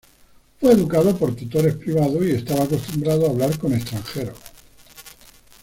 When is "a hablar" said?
3.27-3.55